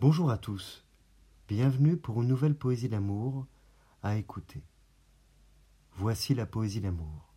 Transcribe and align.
Bonjour 0.00 0.30
à 0.30 0.38
tous, 0.38 0.86
bienvenue 1.46 1.98
pour 1.98 2.22
une 2.22 2.28
nouvelle 2.28 2.56
poésie 2.56 2.88
d'amour 2.88 3.46
à 4.02 4.16
écouter. 4.16 4.64
Voici 5.92 6.34
la 6.34 6.46
poésie 6.46 6.80
d'amour, 6.80 7.34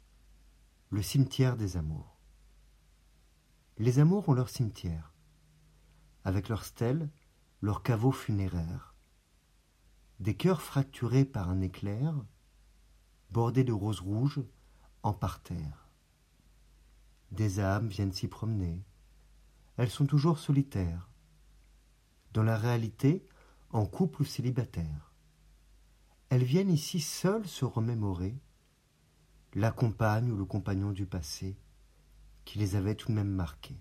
le 0.89 1.02
cimetière 1.02 1.57
des 1.57 1.76
amours. 1.76 2.18
Les 3.79 3.99
amours 3.99 4.29
ont 4.29 4.34
leur 4.34 4.47
cimetière, 4.47 5.13
avec 6.23 6.47
leurs 6.47 6.63
stèles, 6.63 7.12
leurs 7.60 7.84
caveaux 7.84 8.14
funéraires, 8.14 8.95
des 10.21 10.38
cœurs 10.38 10.61
fracturés 10.61 11.25
par 11.25 11.50
un 11.50 11.59
éclair, 11.59 12.16
bordés 13.30 13.66
de 13.66 13.73
roses 13.73 14.00
rouges 14.00 14.41
en 15.04 15.11
parterre. 15.11 15.89
Des 17.30 17.59
âmes 17.59 17.89
viennent 17.89 18.14
s'y 18.14 18.30
promener, 18.30 18.86
elles 19.75 19.89
sont 19.89 20.05
toujours 20.05 20.39
solitaires, 20.39 21.09
dans 22.34 22.43
la 22.43 22.57
réalité 22.57 23.25
en 23.71 23.86
couple 23.86 24.23
ou 24.23 24.25
célibataire. 24.25 25.14
Elles 26.29 26.43
viennent 26.43 26.71
ici 26.71 27.00
seules 27.00 27.47
se 27.47 27.64
remémorer 27.64 28.36
la 29.54 29.71
compagne 29.71 30.32
ou 30.32 30.36
le 30.36 30.46
compagnon 30.46 30.91
du 30.91 31.05
passé 31.05 31.55
qui 32.44 32.58
les 32.58 32.75
avait 32.75 32.95
tout 32.95 33.09
de 33.09 33.16
même 33.16 33.30
marquées. 33.30 33.80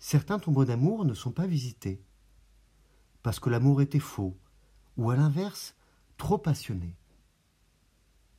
Certains 0.00 0.38
tombeaux 0.38 0.64
d'amour 0.64 1.04
ne 1.04 1.14
sont 1.14 1.30
pas 1.30 1.46
visités, 1.46 2.02
parce 3.22 3.40
que 3.40 3.50
l'amour 3.50 3.80
était 3.80 3.98
faux, 3.98 4.36
ou 4.96 5.10
à 5.10 5.16
l'inverse, 5.16 5.74
trop 6.16 6.38
passionné. 6.38 6.96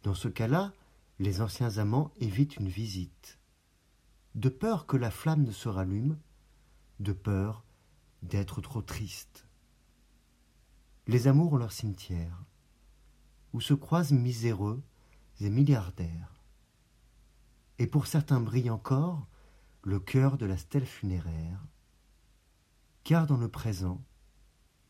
Dans 0.03 0.13
ce 0.13 0.27
cas-là, 0.27 0.73
les 1.19 1.41
anciens 1.41 1.77
amants 1.77 2.11
évitent 2.19 2.57
une 2.57 2.69
visite, 2.69 3.39
de 4.35 4.49
peur 4.49 4.85
que 4.85 4.97
la 4.97 5.11
flamme 5.11 5.43
ne 5.43 5.51
se 5.51 5.67
rallume, 5.67 6.17
de 6.99 7.13
peur 7.13 7.63
d'être 8.23 8.61
trop 8.61 8.81
triste. 8.81 9.47
Les 11.07 11.27
amours 11.27 11.53
ont 11.53 11.57
leur 11.57 11.71
cimetière, 11.71 12.43
où 13.53 13.61
se 13.61 13.73
croisent 13.73 14.11
miséreux 14.11 14.83
et 15.39 15.49
milliardaires. 15.49 16.43
Et 17.79 17.87
pour 17.87 18.07
certains 18.07 18.41
brille 18.41 18.69
encore 18.69 19.27
le 19.83 19.99
cœur 19.99 20.37
de 20.37 20.45
la 20.45 20.57
stèle 20.57 20.85
funéraire, 20.85 21.65
car 23.03 23.25
dans 23.25 23.37
le 23.37 23.49
présent 23.49 24.03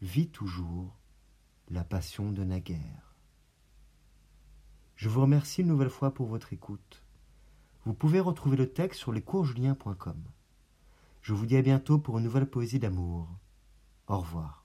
vit 0.01 0.29
toujours 0.29 0.99
la 1.69 1.83
passion 1.83 2.31
de 2.31 2.43
naguère. 2.43 3.15
Je 4.95 5.07
vous 5.07 5.21
remercie 5.21 5.61
une 5.61 5.67
nouvelle 5.67 5.89
fois 5.89 6.13
pour 6.13 6.27
votre 6.27 6.51
écoute. 6.51 7.03
Vous 7.85 7.93
pouvez 7.93 8.19
retrouver 8.19 8.57
le 8.57 8.73
texte 8.73 8.99
sur 8.99 9.13
lescoursjulien.com. 9.13 10.21
Je 11.29 11.35
vous 11.35 11.45
dis 11.45 11.57
à 11.57 11.61
bientôt 11.61 11.99
pour 11.99 12.17
une 12.17 12.23
nouvelle 12.23 12.49
poésie 12.49 12.79
d'amour. 12.79 13.27
Au 14.07 14.17
revoir. 14.17 14.58